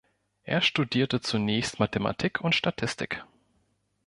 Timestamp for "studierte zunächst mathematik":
0.61-2.41